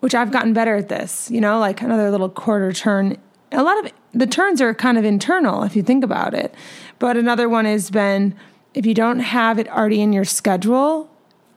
which 0.00 0.16
I've 0.16 0.32
gotten 0.32 0.52
better 0.52 0.74
at 0.74 0.88
this, 0.88 1.30
you 1.30 1.40
know, 1.40 1.60
like 1.60 1.80
another 1.80 2.10
little 2.10 2.28
quarter 2.28 2.72
turn. 2.72 3.18
A 3.52 3.62
lot 3.62 3.84
of 3.84 3.92
the 4.12 4.26
turns 4.26 4.60
are 4.60 4.74
kind 4.74 4.98
of 4.98 5.04
internal 5.04 5.62
if 5.62 5.76
you 5.76 5.82
think 5.84 6.02
about 6.02 6.34
it. 6.34 6.54
But 6.98 7.16
another 7.16 7.48
one 7.48 7.66
has 7.66 7.90
been 7.90 8.34
if 8.74 8.86
you 8.86 8.94
don't 8.94 9.20
have 9.20 9.58
it 9.58 9.68
already 9.68 10.00
in 10.00 10.12
your 10.12 10.24
schedule, 10.24 11.09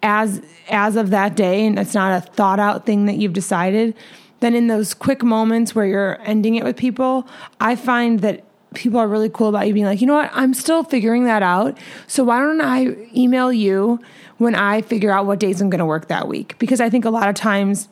as 0.04 0.42
as 0.70 0.96
of 0.96 1.10
that 1.10 1.36
day 1.36 1.66
and 1.66 1.80
it's 1.80 1.96
not 1.96 2.16
a 2.16 2.22
thought 2.22 2.60
out 2.60 2.86
thing 2.86 3.06
that 3.06 3.16
you've 3.18 3.34
decided 3.34 3.96
then 4.42 4.54
in 4.54 4.68
those 4.68 4.94
quick 4.94 5.24
moments 5.24 5.74
where 5.74 5.86
you're 5.86 6.22
ending 6.22 6.56
it 6.56 6.64
with 6.64 6.78
people 6.78 7.28
i 7.60 7.76
find 7.76 8.20
that 8.20 8.44
people 8.74 9.00
are 9.00 9.08
really 9.08 9.30
cool 9.30 9.50
about 9.50 9.68
you 9.68 9.74
being 9.74 9.86
like 9.86 10.02
you 10.02 10.08
know 10.08 10.16
what? 10.16 10.32
I'm 10.34 10.54
still 10.54 10.84
figuring 10.84 11.26
that 11.26 11.44
out. 11.44 11.78
So 12.08 12.24
why 12.24 12.40
don't 12.40 12.62
i 12.62 12.96
email 13.16 13.54
you 13.54 14.00
when 14.38 14.56
i 14.56 14.82
figure 14.82 15.12
out 15.12 15.26
what 15.26 15.40
days 15.40 15.62
i'm 15.62 15.70
going 15.70 15.80
to 15.80 15.86
work 15.86 16.08
that 16.08 16.28
week? 16.28 16.58
Because 16.60 16.82
i 16.82 16.90
think 16.90 17.06
a 17.06 17.10
lot 17.10 17.30
of 17.30 17.36
times 17.36 17.88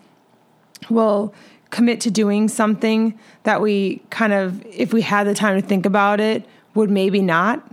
we'll 0.90 1.34
commit 1.70 2.02
to 2.02 2.12
doing 2.12 2.48
something 2.48 3.18
that 3.44 3.62
we 3.62 4.02
kind 4.10 4.34
of 4.34 4.66
if 4.66 4.94
we 4.94 5.02
had 5.02 5.26
the 5.26 5.34
time 5.34 5.60
to 5.60 5.66
think 5.66 5.86
about 5.86 6.20
it 6.20 6.46
would 6.74 6.90
maybe 6.90 7.22
not. 7.22 7.66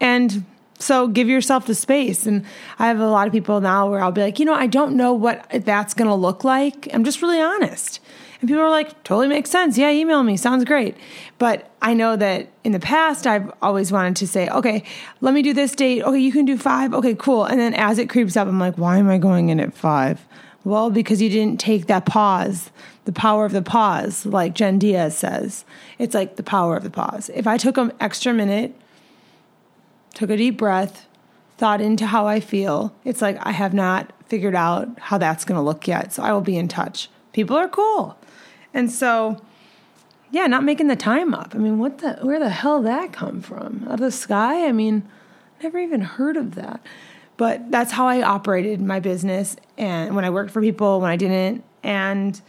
And 0.00 0.44
so 0.78 1.08
give 1.08 1.28
yourself 1.28 1.66
the 1.66 1.74
space. 1.74 2.26
And 2.26 2.44
I 2.78 2.86
have 2.88 3.00
a 3.00 3.08
lot 3.08 3.26
of 3.26 3.32
people 3.32 3.60
now 3.60 3.90
where 3.90 4.00
I'll 4.00 4.12
be 4.12 4.20
like, 4.20 4.38
you 4.38 4.44
know, 4.44 4.54
I 4.54 4.66
don't 4.66 4.96
know 4.96 5.12
what 5.12 5.44
that's 5.50 5.94
going 5.94 6.08
to 6.08 6.14
look 6.14 6.44
like. 6.44 6.88
I'm 6.92 7.04
just 7.04 7.20
really 7.22 7.40
honest. 7.40 8.00
And 8.40 8.48
people 8.48 8.62
are 8.62 8.70
like, 8.70 9.02
totally 9.02 9.26
makes 9.26 9.50
sense. 9.50 9.76
Yeah, 9.76 9.90
email 9.90 10.22
me. 10.22 10.36
Sounds 10.36 10.64
great. 10.64 10.96
But 11.38 11.70
I 11.82 11.94
know 11.94 12.14
that 12.16 12.48
in 12.62 12.70
the 12.70 12.78
past, 12.78 13.26
I've 13.26 13.50
always 13.60 13.90
wanted 13.90 14.14
to 14.16 14.28
say, 14.28 14.48
okay, 14.48 14.84
let 15.20 15.34
me 15.34 15.42
do 15.42 15.52
this 15.52 15.74
date. 15.74 16.04
Okay, 16.04 16.20
you 16.20 16.30
can 16.30 16.44
do 16.44 16.56
five. 16.56 16.94
Okay, 16.94 17.16
cool. 17.16 17.44
And 17.44 17.58
then 17.58 17.74
as 17.74 17.98
it 17.98 18.08
creeps 18.08 18.36
up, 18.36 18.46
I'm 18.46 18.60
like, 18.60 18.78
why 18.78 18.98
am 18.98 19.08
I 19.08 19.18
going 19.18 19.48
in 19.48 19.58
at 19.58 19.74
five? 19.74 20.24
Well, 20.64 20.90
because 20.90 21.20
you 21.20 21.30
didn't 21.30 21.58
take 21.58 21.86
that 21.86 22.06
pause, 22.06 22.70
the 23.06 23.12
power 23.12 23.44
of 23.44 23.52
the 23.52 23.62
pause, 23.62 24.26
like 24.26 24.54
Jen 24.54 24.78
Diaz 24.78 25.16
says. 25.16 25.64
It's 25.98 26.14
like 26.14 26.36
the 26.36 26.42
power 26.42 26.76
of 26.76 26.84
the 26.84 26.90
pause. 26.90 27.30
If 27.34 27.46
I 27.46 27.56
took 27.56 27.76
an 27.76 27.92
extra 28.00 28.32
minute, 28.32 28.74
took 30.18 30.30
a 30.30 30.36
deep 30.36 30.56
breath, 30.56 31.06
thought 31.58 31.80
into 31.80 32.04
how 32.04 32.26
I 32.26 32.40
feel. 32.40 32.92
It's 33.04 33.22
like 33.22 33.38
I 33.40 33.52
have 33.52 33.72
not 33.72 34.12
figured 34.26 34.56
out 34.56 34.98
how 34.98 35.16
that's 35.16 35.44
going 35.44 35.56
to 35.56 35.62
look 35.62 35.86
yet. 35.86 36.12
So 36.12 36.24
I 36.24 36.32
will 36.32 36.40
be 36.40 36.56
in 36.56 36.66
touch. 36.66 37.08
People 37.32 37.56
are 37.56 37.68
cool. 37.68 38.18
And 38.74 38.90
so, 38.90 39.40
yeah, 40.32 40.48
not 40.48 40.64
making 40.64 40.88
the 40.88 40.96
time 40.96 41.34
up. 41.34 41.54
I 41.54 41.58
mean, 41.58 41.78
what 41.78 41.98
the, 41.98 42.14
where 42.22 42.40
the 42.40 42.48
hell 42.48 42.82
that 42.82 43.12
come 43.12 43.40
from? 43.40 43.84
Out 43.86 43.94
of 43.94 44.00
the 44.00 44.10
sky? 44.10 44.66
I 44.66 44.72
mean, 44.72 45.08
never 45.62 45.78
even 45.78 46.00
heard 46.00 46.36
of 46.36 46.56
that. 46.56 46.80
But 47.36 47.70
that's 47.70 47.92
how 47.92 48.08
I 48.08 48.20
operated 48.20 48.80
my 48.80 48.98
business 48.98 49.54
and 49.76 50.16
when 50.16 50.24
I 50.24 50.30
worked 50.30 50.50
for 50.50 50.60
people, 50.60 51.00
when 51.00 51.12
I 51.12 51.16
didn't. 51.16 51.62
And 51.84 52.40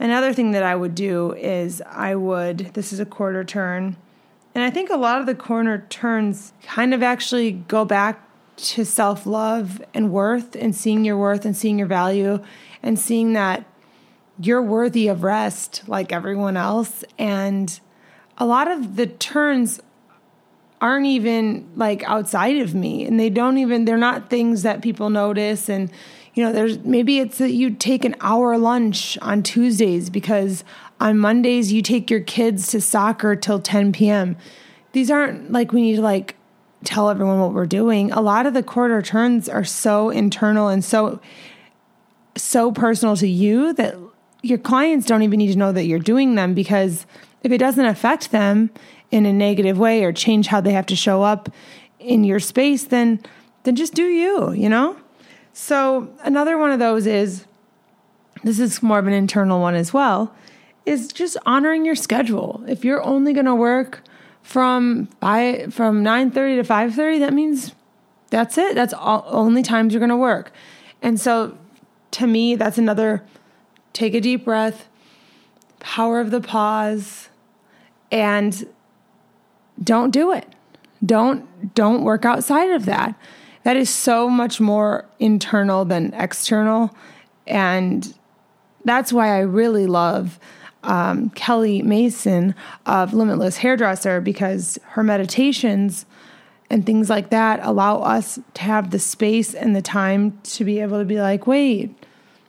another 0.00 0.32
thing 0.32 0.50
that 0.50 0.64
I 0.64 0.74
would 0.74 0.96
do 0.96 1.34
is 1.34 1.80
I 1.82 2.16
would, 2.16 2.74
this 2.74 2.92
is 2.92 2.98
a 2.98 3.06
quarter 3.06 3.44
turn, 3.44 3.96
and 4.54 4.62
I 4.64 4.70
think 4.70 4.90
a 4.90 4.96
lot 4.96 5.20
of 5.20 5.26
the 5.26 5.34
corner 5.34 5.86
turns 5.88 6.52
kind 6.62 6.92
of 6.92 7.02
actually 7.02 7.52
go 7.52 7.84
back 7.84 8.28
to 8.56 8.84
self 8.84 9.26
love 9.26 9.82
and 9.94 10.12
worth 10.12 10.54
and 10.54 10.74
seeing 10.74 11.04
your 11.04 11.16
worth 11.16 11.44
and 11.44 11.56
seeing 11.56 11.78
your 11.78 11.88
value 11.88 12.42
and 12.82 12.98
seeing 12.98 13.32
that 13.32 13.64
you're 14.38 14.62
worthy 14.62 15.08
of 15.08 15.22
rest 15.22 15.82
like 15.86 16.12
everyone 16.12 16.56
else. 16.56 17.04
And 17.18 17.78
a 18.38 18.44
lot 18.44 18.70
of 18.70 18.96
the 18.96 19.06
turns 19.06 19.80
aren't 20.80 21.06
even 21.06 21.70
like 21.76 22.02
outside 22.04 22.56
of 22.58 22.74
me 22.74 23.06
and 23.06 23.18
they 23.18 23.30
don't 23.30 23.56
even, 23.58 23.84
they're 23.84 23.96
not 23.96 24.28
things 24.28 24.62
that 24.62 24.82
people 24.82 25.10
notice. 25.10 25.68
And, 25.68 25.90
you 26.34 26.42
know, 26.44 26.52
there's 26.52 26.78
maybe 26.78 27.18
it's 27.18 27.38
that 27.38 27.52
you 27.52 27.70
take 27.70 28.04
an 28.04 28.16
hour 28.20 28.56
lunch 28.56 29.18
on 29.20 29.42
Tuesdays 29.42 30.08
because 30.08 30.64
on 31.00 31.18
Mondays, 31.18 31.72
you 31.72 31.82
take 31.82 32.10
your 32.10 32.20
kids 32.20 32.68
to 32.68 32.80
soccer 32.80 33.36
till 33.36 33.60
10 33.60 33.92
p.m. 33.92 34.36
These 34.92 35.10
aren't 35.10 35.52
like 35.52 35.72
we 35.72 35.82
need 35.82 35.96
to 35.96 36.02
like 36.02 36.36
tell 36.84 37.10
everyone 37.10 37.40
what 37.40 37.52
we're 37.52 37.66
doing. 37.66 38.12
A 38.12 38.20
lot 38.20 38.46
of 38.46 38.54
the 38.54 38.62
quarter 38.62 39.02
turns 39.02 39.48
are 39.48 39.64
so 39.64 40.10
internal 40.10 40.68
and 40.68 40.84
so 40.84 41.20
so 42.34 42.72
personal 42.72 43.14
to 43.16 43.28
you 43.28 43.74
that 43.74 43.94
your 44.42 44.58
clients 44.58 45.06
don't 45.06 45.22
even 45.22 45.38
need 45.38 45.52
to 45.52 45.58
know 45.58 45.70
that 45.72 45.84
you're 45.84 45.98
doing 45.98 46.34
them 46.34 46.54
because 46.54 47.06
if 47.42 47.52
it 47.52 47.58
doesn't 47.58 47.84
affect 47.84 48.30
them 48.30 48.70
in 49.10 49.26
a 49.26 49.32
negative 49.32 49.78
way 49.78 50.02
or 50.02 50.12
change 50.12 50.46
how 50.46 50.60
they 50.60 50.72
have 50.72 50.86
to 50.86 50.96
show 50.96 51.22
up 51.22 51.50
in 51.98 52.24
your 52.24 52.40
space, 52.40 52.84
then 52.84 53.20
then 53.64 53.76
just 53.76 53.94
do 53.94 54.04
you, 54.04 54.52
you 54.52 54.68
know? 54.68 54.96
So 55.52 56.14
another 56.22 56.56
one 56.56 56.70
of 56.70 56.78
those 56.78 57.06
is 57.06 57.46
this 58.42 58.58
is 58.58 58.82
more 58.82 58.98
of 58.98 59.06
an 59.06 59.12
internal 59.12 59.60
one 59.60 59.74
as 59.74 59.92
well 59.92 60.34
is 60.84 61.08
just 61.08 61.36
honoring 61.46 61.84
your 61.84 61.94
schedule. 61.94 62.64
If 62.66 62.84
you're 62.84 63.02
only 63.02 63.32
going 63.32 63.46
to 63.46 63.54
work 63.54 64.02
from 64.42 65.06
five, 65.20 65.72
from 65.72 66.02
9:30 66.02 66.56
to 66.56 66.64
5:30, 66.64 67.20
that 67.20 67.32
means 67.32 67.74
that's 68.30 68.58
it. 68.58 68.74
That's 68.74 68.92
all 68.92 69.24
only 69.28 69.62
times 69.62 69.92
you're 69.92 70.00
going 70.00 70.08
to 70.10 70.16
work. 70.16 70.52
And 71.00 71.20
so 71.20 71.56
to 72.12 72.26
me, 72.26 72.56
that's 72.56 72.78
another 72.78 73.22
take 73.92 74.14
a 74.14 74.20
deep 74.20 74.44
breath, 74.44 74.88
power 75.78 76.20
of 76.20 76.30
the 76.30 76.40
pause 76.40 77.28
and 78.10 78.66
don't 79.82 80.10
do 80.10 80.32
it. 80.32 80.46
Don't 81.04 81.74
don't 81.74 82.04
work 82.04 82.24
outside 82.24 82.70
of 82.70 82.84
that. 82.84 83.14
That 83.64 83.76
is 83.76 83.90
so 83.90 84.28
much 84.28 84.60
more 84.60 85.04
internal 85.18 85.84
than 85.84 86.12
external. 86.14 86.94
And 87.46 88.14
that's 88.84 89.12
why 89.12 89.36
I 89.36 89.40
really 89.40 89.86
love 89.86 90.38
um, 90.82 91.30
Kelly 91.30 91.82
Mason 91.82 92.54
of 92.86 93.14
Limitless 93.14 93.58
Hairdresser 93.58 94.20
because 94.20 94.78
her 94.90 95.02
meditations 95.02 96.06
and 96.70 96.84
things 96.84 97.10
like 97.10 97.30
that 97.30 97.60
allow 97.62 97.98
us 97.98 98.38
to 98.54 98.62
have 98.62 98.90
the 98.90 98.98
space 98.98 99.54
and 99.54 99.76
the 99.76 99.82
time 99.82 100.38
to 100.42 100.64
be 100.64 100.80
able 100.80 100.98
to 100.98 101.04
be 101.04 101.20
like, 101.20 101.46
wait, 101.46 101.94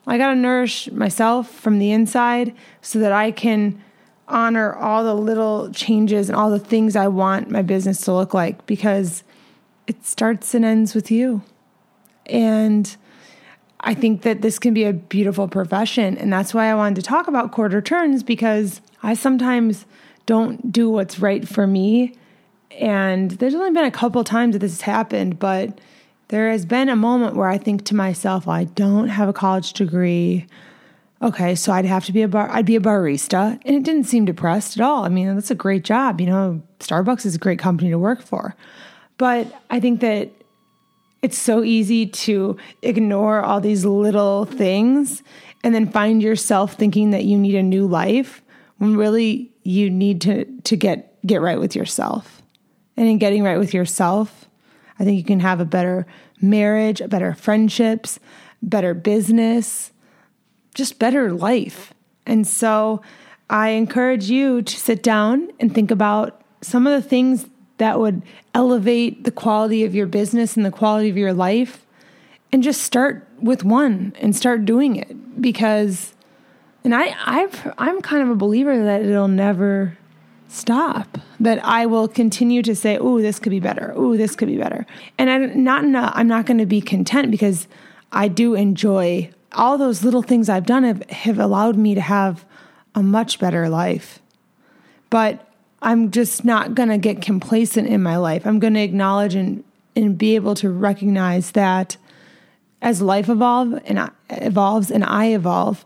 I 0.07 0.17
got 0.17 0.29
to 0.29 0.35
nourish 0.35 0.89
myself 0.91 1.49
from 1.49 1.79
the 1.79 1.91
inside 1.91 2.55
so 2.81 2.99
that 2.99 3.11
I 3.11 3.31
can 3.31 3.81
honor 4.27 4.73
all 4.73 5.03
the 5.03 5.13
little 5.13 5.71
changes 5.71 6.29
and 6.29 6.35
all 6.37 6.49
the 6.49 6.59
things 6.59 6.95
I 6.95 7.07
want 7.07 7.51
my 7.51 7.61
business 7.61 8.01
to 8.01 8.13
look 8.13 8.33
like. 8.33 8.65
Because 8.65 9.23
it 9.87 10.05
starts 10.05 10.53
and 10.53 10.63
ends 10.63 10.95
with 10.95 11.11
you. 11.11 11.41
And 12.25 12.95
I 13.81 13.93
think 13.93 14.21
that 14.21 14.41
this 14.41 14.59
can 14.59 14.73
be 14.73 14.85
a 14.85 14.93
beautiful 14.93 15.47
profession. 15.47 16.17
And 16.17 16.31
that's 16.31 16.53
why 16.53 16.67
I 16.67 16.75
wanted 16.75 16.95
to 16.95 17.01
talk 17.01 17.27
about 17.27 17.51
quarter 17.51 17.81
turns 17.81 18.23
because 18.23 18.81
I 19.01 19.13
sometimes 19.13 19.85
don't 20.25 20.71
do 20.71 20.89
what's 20.89 21.19
right 21.19 21.47
for 21.47 21.67
me. 21.67 22.15
And 22.79 23.31
there's 23.31 23.53
only 23.53 23.71
been 23.71 23.83
a 23.83 23.91
couple 23.91 24.23
times 24.23 24.53
that 24.53 24.59
this 24.59 24.71
has 24.71 24.81
happened, 24.81 25.37
but 25.37 25.79
there 26.29 26.49
has 26.49 26.65
been 26.65 26.89
a 26.89 26.95
moment 26.95 27.35
where 27.35 27.49
I 27.49 27.57
think 27.57 27.83
to 27.85 27.95
myself, 27.95 28.47
well, 28.47 28.55
I 28.55 28.63
don't 28.63 29.09
have 29.09 29.29
a 29.29 29.33
college 29.33 29.73
degree. 29.73 30.47
Okay, 31.21 31.53
so 31.53 31.71
I'd 31.71 31.85
have 31.85 32.05
to 32.05 32.11
be 32.11 32.21
a 32.21 32.27
bar 32.27 32.49
I'd 32.49 32.65
be 32.65 32.75
a 32.75 32.81
barista. 32.81 33.59
And 33.65 33.75
it 33.75 33.83
didn't 33.83 34.05
seem 34.05 34.25
depressed 34.25 34.77
at 34.77 34.83
all. 34.83 35.03
I 35.03 35.09
mean, 35.09 35.35
that's 35.35 35.51
a 35.51 35.55
great 35.55 35.83
job. 35.83 36.19
You 36.19 36.27
know, 36.27 36.61
Starbucks 36.79 37.25
is 37.25 37.35
a 37.35 37.39
great 37.39 37.59
company 37.59 37.89
to 37.91 37.99
work 37.99 38.21
for. 38.21 38.55
But 39.23 39.47
I 39.69 39.79
think 39.79 40.01
that 40.01 40.31
it's 41.21 41.37
so 41.37 41.63
easy 41.63 42.07
to 42.07 42.57
ignore 42.81 43.39
all 43.39 43.61
these 43.61 43.85
little 43.85 44.43
things 44.43 45.23
and 45.63 45.73
then 45.73 45.89
find 45.89 46.21
yourself 46.21 46.73
thinking 46.73 47.11
that 47.11 47.23
you 47.23 47.37
need 47.37 47.55
a 47.55 47.63
new 47.63 47.87
life 47.87 48.41
when 48.79 48.97
really 48.97 49.49
you 49.63 49.89
need 49.89 50.19
to 50.23 50.43
to 50.63 50.75
get 50.75 51.25
get 51.25 51.41
right 51.41 51.57
with 51.57 51.73
yourself. 51.73 52.41
And 52.97 53.07
in 53.07 53.17
getting 53.17 53.45
right 53.45 53.57
with 53.57 53.73
yourself, 53.73 54.49
I 54.99 55.05
think 55.05 55.17
you 55.19 55.23
can 55.23 55.39
have 55.39 55.61
a 55.61 55.65
better 55.65 56.05
marriage, 56.41 57.01
better 57.07 57.33
friendships, 57.33 58.19
better 58.61 58.93
business, 58.93 59.93
just 60.75 60.99
better 60.99 61.31
life. 61.31 61.93
And 62.25 62.45
so 62.45 63.01
I 63.49 63.69
encourage 63.69 64.29
you 64.29 64.63
to 64.63 64.77
sit 64.77 65.01
down 65.01 65.47
and 65.61 65.73
think 65.73 65.91
about 65.91 66.41
some 66.59 66.85
of 66.85 67.01
the 67.01 67.07
things 67.07 67.47
that 67.77 67.99
would 67.99 68.21
elevate 68.53 69.23
the 69.23 69.31
quality 69.31 69.83
of 69.83 69.95
your 69.95 70.05
business 70.05 70.55
and 70.55 70.65
the 70.65 70.71
quality 70.71 71.09
of 71.09 71.17
your 71.17 71.33
life 71.33 71.85
and 72.51 72.63
just 72.63 72.81
start 72.81 73.27
with 73.41 73.63
one 73.63 74.13
and 74.19 74.35
start 74.35 74.65
doing 74.65 74.95
it 74.95 75.41
because 75.41 76.13
and 76.83 76.93
I 76.93 77.15
I've 77.25 77.73
I'm 77.77 78.01
kind 78.01 78.23
of 78.23 78.29
a 78.29 78.35
believer 78.35 78.83
that 78.83 79.01
it'll 79.01 79.27
never 79.27 79.97
stop 80.47 81.17
that 81.39 81.63
I 81.65 81.85
will 81.87 82.07
continue 82.07 82.61
to 82.61 82.75
say 82.75 82.97
oh 82.97 83.21
this 83.21 83.39
could 83.39 83.49
be 83.49 83.59
better 83.59 83.91
oh 83.95 84.15
this 84.15 84.35
could 84.35 84.47
be 84.47 84.57
better 84.57 84.85
and 85.17 85.29
I'm 85.29 85.63
not 85.63 85.83
i 85.83 86.11
I'm 86.19 86.27
not 86.27 86.45
going 86.45 86.59
to 86.59 86.65
be 86.65 86.81
content 86.81 87.31
because 87.31 87.67
I 88.11 88.27
do 88.27 88.53
enjoy 88.53 89.31
all 89.55 89.77
those 89.77 90.03
little 90.03 90.21
things 90.21 90.49
I've 90.49 90.65
done 90.65 90.83
have, 90.83 91.09
have 91.09 91.39
allowed 91.39 91.77
me 91.77 91.95
to 91.95 92.01
have 92.01 92.45
a 92.95 93.03
much 93.03 93.39
better 93.39 93.69
life. 93.69 94.19
But 95.09 95.47
I'm 95.83 96.11
just 96.11 96.45
not 96.45 96.75
going 96.75 96.89
to 96.89 96.97
get 96.97 97.21
complacent 97.21 97.87
in 97.87 98.01
my 98.01 98.15
life. 98.15 98.47
I'm 98.47 98.59
going 98.59 98.73
to 98.73 98.81
acknowledge 98.81 99.35
and, 99.35 99.63
and 99.95 100.17
be 100.17 100.35
able 100.35 100.55
to 100.55 100.69
recognize 100.69 101.51
that 101.51 101.97
as 102.81 103.01
life 103.01 103.29
evolve 103.29 103.79
and 103.85 103.99
I, 103.99 104.09
evolves 104.29 104.89
and 104.89 105.03
I 105.03 105.27
evolve, 105.27 105.85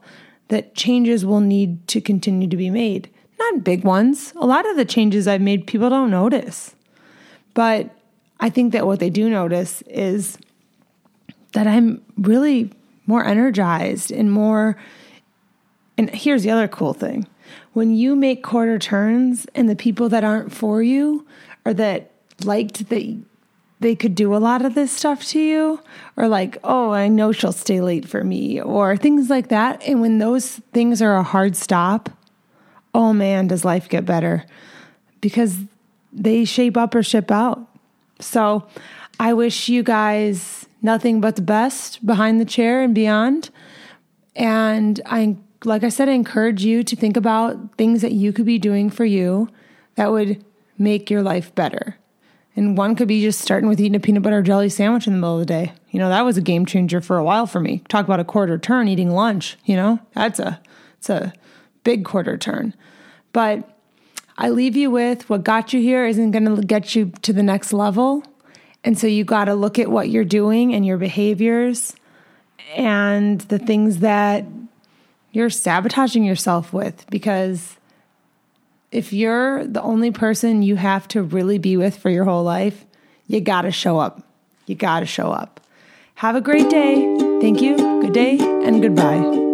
that 0.49 0.75
changes 0.75 1.25
will 1.25 1.41
need 1.41 1.87
to 1.89 1.99
continue 1.99 2.47
to 2.47 2.55
be 2.55 2.69
made. 2.69 3.09
Not 3.39 3.63
big 3.63 3.83
ones. 3.83 4.33
A 4.35 4.45
lot 4.45 4.69
of 4.69 4.77
the 4.77 4.85
changes 4.85 5.27
I've 5.27 5.41
made, 5.41 5.67
people 5.67 5.89
don't 5.89 6.11
notice. 6.11 6.75
But 7.55 7.89
I 8.39 8.51
think 8.51 8.73
that 8.73 8.85
what 8.85 8.99
they 8.99 9.09
do 9.09 9.29
notice 9.29 9.81
is 9.83 10.37
that 11.53 11.65
I'm 11.65 12.03
really 12.17 12.71
more 13.07 13.25
energized 13.25 14.11
and 14.11 14.31
more. 14.31 14.77
And 15.97 16.09
here's 16.11 16.43
the 16.43 16.51
other 16.51 16.67
cool 16.67 16.93
thing 16.93 17.27
when 17.77 17.95
you 17.95 18.15
make 18.15 18.41
quarter 18.41 18.79
turns 18.79 19.45
and 19.53 19.69
the 19.69 19.75
people 19.75 20.09
that 20.09 20.23
aren't 20.23 20.51
for 20.51 20.81
you 20.81 21.27
or 21.63 21.75
that 21.75 22.09
liked 22.43 22.89
that 22.89 23.23
they 23.81 23.95
could 23.95 24.15
do 24.15 24.35
a 24.35 24.41
lot 24.41 24.65
of 24.65 24.73
this 24.73 24.91
stuff 24.91 25.23
to 25.23 25.39
you 25.39 25.79
or 26.15 26.27
like 26.27 26.57
oh 26.63 26.89
i 26.89 27.07
know 27.07 27.31
she'll 27.31 27.51
stay 27.51 27.79
late 27.79 28.09
for 28.09 28.23
me 28.23 28.59
or 28.59 28.97
things 28.97 29.29
like 29.29 29.49
that. 29.49 29.79
And 29.83 30.01
when 30.01 30.17
those 30.17 30.55
things 30.73 31.03
are 31.03 31.17
a 31.17 31.21
hard 31.21 31.55
stop 31.55 32.09
oh 32.95 33.13
man 33.13 33.45
does 33.45 33.63
life 33.63 33.87
get 33.87 34.07
better 34.07 34.43
because 35.21 35.59
they 36.11 36.45
shape 36.45 36.77
up 36.77 36.95
or 36.95 37.03
ship 37.03 37.29
out. 37.29 37.59
So 38.19 38.67
i 39.19 39.33
wish 39.33 39.69
you 39.69 39.83
guys 39.83 40.65
nothing 40.81 41.21
but 41.21 41.35
the 41.35 41.43
best 41.43 42.03
behind 42.03 42.41
the 42.41 42.45
chair 42.45 42.81
and 42.81 42.95
beyond. 42.95 43.51
And 44.35 44.99
i 45.05 45.37
like 45.65 45.83
i 45.83 45.89
said 45.89 46.09
i 46.09 46.13
encourage 46.13 46.63
you 46.63 46.83
to 46.83 46.95
think 46.95 47.17
about 47.17 47.75
things 47.77 48.01
that 48.01 48.11
you 48.11 48.31
could 48.31 48.45
be 48.45 48.59
doing 48.59 48.89
for 48.89 49.05
you 49.05 49.47
that 49.95 50.11
would 50.11 50.43
make 50.77 51.09
your 51.09 51.21
life 51.21 51.53
better 51.55 51.97
and 52.57 52.75
one 52.75 52.95
could 52.95 53.07
be 53.07 53.21
just 53.21 53.39
starting 53.39 53.69
with 53.69 53.79
eating 53.79 53.95
a 53.95 53.99
peanut 53.99 54.23
butter 54.23 54.41
jelly 54.41 54.67
sandwich 54.67 55.05
in 55.05 55.13
the 55.13 55.19
middle 55.19 55.35
of 55.35 55.41
the 55.41 55.45
day. 55.45 55.73
You 55.91 55.99
know, 55.99 56.09
that 56.09 56.25
was 56.25 56.37
a 56.37 56.41
game 56.41 56.65
changer 56.65 57.01
for 57.01 57.17
a 57.17 57.23
while 57.23 57.45
for 57.45 57.59
me. 57.59 57.83
Talk 57.87 58.05
about 58.05 58.19
a 58.19 58.25
quarter 58.25 58.57
turn 58.57 58.87
eating 58.87 59.11
lunch, 59.11 59.57
you 59.63 59.75
know? 59.75 59.99
That's 60.15 60.39
a 60.39 60.59
it's 60.97 61.07
a 61.07 61.33
big 61.83 62.03
quarter 62.03 62.35
turn. 62.35 62.73
But 63.31 63.79
I 64.39 64.49
leave 64.49 64.75
you 64.75 64.89
with 64.89 65.29
what 65.29 65.43
got 65.43 65.71
you 65.71 65.81
here 65.81 66.07
isn't 66.07 66.31
going 66.31 66.55
to 66.55 66.63
get 66.63 66.95
you 66.95 67.11
to 67.21 67.31
the 67.31 67.43
next 67.43 67.73
level. 67.73 68.23
And 68.83 68.97
so 68.97 69.05
you 69.05 69.23
got 69.23 69.45
to 69.45 69.53
look 69.53 69.77
at 69.77 69.89
what 69.89 70.09
you're 70.09 70.25
doing 70.25 70.73
and 70.73 70.83
your 70.83 70.97
behaviors 70.97 71.95
and 72.75 73.39
the 73.41 73.59
things 73.59 73.99
that 73.99 74.45
you're 75.31 75.49
sabotaging 75.49 76.23
yourself 76.23 76.73
with 76.73 77.05
because 77.09 77.77
if 78.91 79.13
you're 79.13 79.65
the 79.65 79.81
only 79.81 80.11
person 80.11 80.63
you 80.63 80.75
have 80.75 81.07
to 81.09 81.21
really 81.21 81.57
be 81.57 81.77
with 81.77 81.97
for 81.97 82.09
your 82.09 82.25
whole 82.25 82.43
life, 82.43 82.85
you 83.27 83.41
got 83.41 83.63
to 83.63 83.71
show 83.71 83.99
up. 83.99 84.23
You 84.65 84.75
got 84.75 85.01
to 85.01 85.05
show 85.05 85.31
up. 85.31 85.59
Have 86.15 86.35
a 86.35 86.41
great 86.41 86.69
day. 86.69 86.95
Thank 87.41 87.61
you. 87.61 87.77
Good 87.77 88.13
day 88.13 88.37
and 88.39 88.81
goodbye. 88.81 89.46